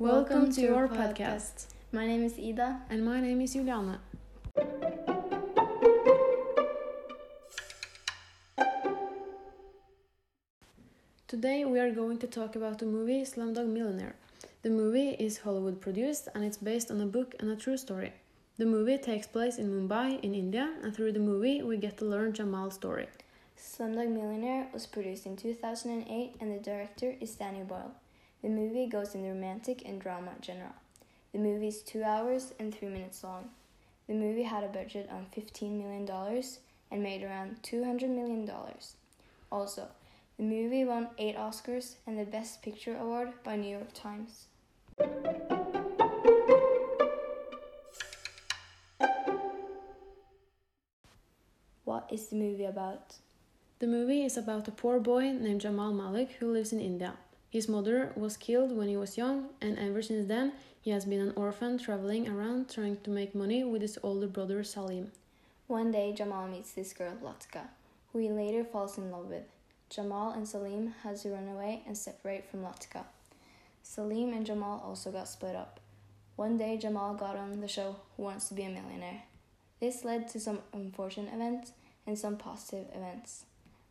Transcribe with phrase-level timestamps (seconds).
[0.00, 1.66] Welcome to our podcast.
[1.90, 2.82] My name is Ida.
[2.88, 3.98] And my name is Juliane.
[11.26, 14.14] Today we are going to talk about the movie Slumdog Millionaire.
[14.62, 18.12] The movie is Hollywood produced and it's based on a book and a true story.
[18.56, 22.04] The movie takes place in Mumbai in India and through the movie we get to
[22.04, 23.08] learn Jamal's story.
[23.58, 27.96] Slumdog Millionaire was produced in 2008 and the director is Danny Boyle.
[28.42, 30.72] The movie goes in the romantic and drama genre.
[31.32, 33.50] The movie is 2 hours and 3 minutes long.
[34.06, 36.08] The movie had a budget of $15 million
[36.90, 38.48] and made around $200 million.
[39.50, 39.88] Also,
[40.38, 44.46] the movie won 8 Oscars and the Best Picture Award by New York Times.
[51.84, 53.16] What is the movie about?
[53.80, 57.14] The movie is about a poor boy named Jamal Malik who lives in India.
[57.50, 61.20] His mother was killed when he was young, and ever since then, he has been
[61.20, 65.12] an orphan traveling around trying to make money with his older brother Salim.
[65.66, 67.68] One day, Jamal meets this girl, Latika,
[68.12, 69.44] who he later falls in love with.
[69.90, 73.04] Jamal and Salim has to run away and separate from Latika.
[73.82, 75.80] Salim and Jamal also got split up.
[76.36, 79.22] One day, Jamal got on the show Who Wants to Be a Millionaire.
[79.80, 81.72] This led to some unfortunate events
[82.06, 83.44] and some positive events.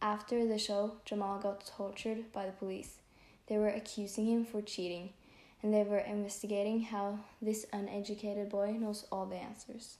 [0.00, 2.94] After the show, Jamal got tortured by the police.
[3.50, 5.10] They were accusing him for cheating,
[5.60, 9.98] and they were investigating how this uneducated boy knows all the answers.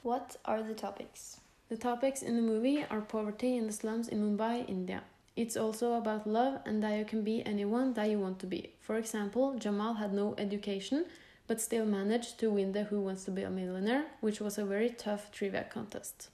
[0.00, 1.40] What are the topics?
[1.68, 5.02] The topics in the movie are poverty in the slums in Mumbai, India.
[5.36, 8.72] It's also about love and that you can be anyone that you want to be.
[8.80, 11.04] For example, Jamal had no education
[11.50, 14.64] but still managed to win the Who Wants to Be a Millionaire, which was a
[14.64, 16.28] very tough trivia contest.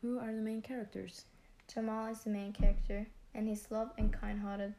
[0.00, 1.24] Who are the main characters?
[1.74, 4.74] Jamal is the main character, and he's love and kind hearted.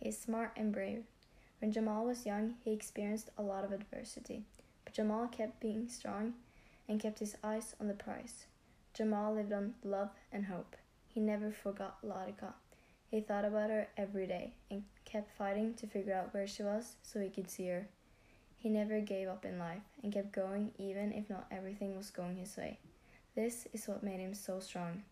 [0.00, 1.04] He is smart and brave.
[1.60, 4.42] When Jamal was young, he experienced a lot of adversity,
[4.84, 6.34] but Jamal kept being strong
[6.88, 8.46] and kept his eyes on the prize.
[8.92, 10.74] Jamal lived on love and hope.
[11.12, 12.54] He never forgot Latika.
[13.10, 16.94] He thought about her every day and kept fighting to figure out where she was
[17.02, 17.88] so he could see her.
[18.56, 22.36] He never gave up in life and kept going even if not everything was going
[22.36, 22.78] his way.
[23.34, 25.02] This is what made him so strong.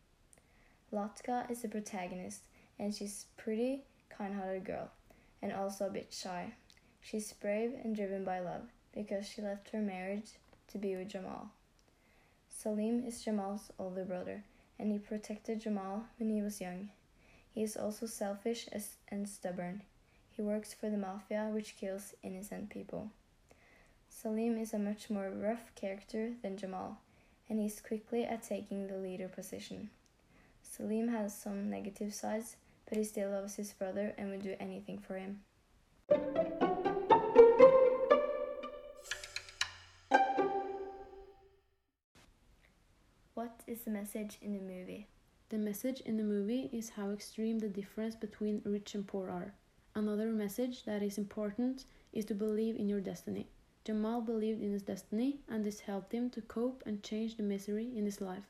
[0.92, 2.42] Latika is the protagonist
[2.78, 4.90] and she's pretty, kind-hearted girl
[5.42, 6.52] and also a bit shy.
[7.00, 8.62] She's brave and driven by love
[8.94, 10.30] because she left her marriage
[10.68, 11.50] to be with Jamal.
[12.48, 14.44] Salim is Jamal's older brother
[14.78, 16.90] and he protected Jamal when he was young.
[17.50, 18.68] He is also selfish
[19.08, 19.82] and stubborn.
[20.30, 23.10] He works for the mafia, which kills innocent people.
[24.08, 26.98] Salim is a much more rough character than Jamal,
[27.48, 29.90] and he's quickly at taking the leader position.
[30.62, 32.56] Salim has some negative sides,
[32.88, 35.40] but he still loves his brother and would do anything for him.
[43.38, 45.06] What is the message in the movie?
[45.50, 49.54] The message in the movie is how extreme the difference between rich and poor are.
[49.94, 53.46] Another message that is important is to believe in your destiny.
[53.84, 57.96] Jamal believed in his destiny, and this helped him to cope and change the misery
[57.96, 58.42] in his life.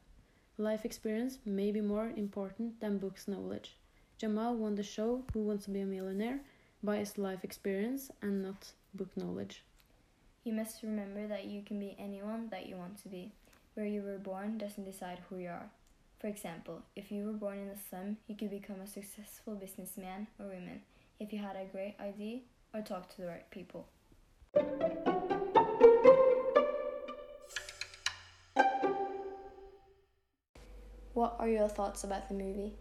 [0.56, 3.76] Life experience may be more important than books knowledge.
[4.16, 6.40] Jamal won the show Who Wants to Be a Millionaire
[6.82, 9.64] by his life experience and not book knowledge.
[10.44, 13.32] You must remember that you can be anyone that you want to be.
[13.78, 15.70] Where you were born doesn't decide who you are.
[16.18, 20.26] For example, if you were born in a slum, you could become a successful businessman
[20.40, 20.80] or woman
[21.20, 22.40] if you had a great idea
[22.74, 23.86] or talked to the right people.
[31.14, 32.72] What are your thoughts about the movie?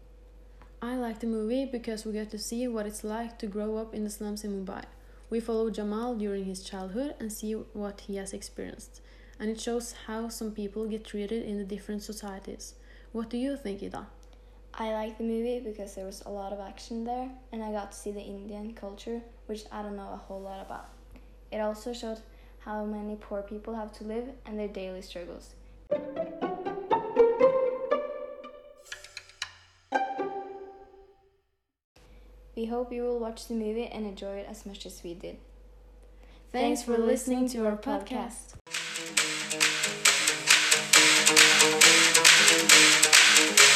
[0.82, 3.94] I like the movie because we get to see what it's like to grow up
[3.94, 4.82] in the slums in Mumbai.
[5.30, 9.00] We follow Jamal during his childhood and see what he has experienced,
[9.40, 12.74] and it shows how some people get treated in the different societies.
[13.12, 14.06] What do you think, Ida?
[14.74, 17.92] I like the movie because there was a lot of action there, and I got
[17.92, 20.88] to see the Indian culture, which I don't know a whole lot about.
[21.50, 22.18] It also showed
[22.60, 25.54] how many poor people have to live and their daily struggles.
[32.54, 35.38] We hope you will watch the movie and enjoy it as much as we did.
[36.50, 38.54] Thanks for listening to our podcast.
[41.28, 41.84] Thank
[43.60, 43.67] you.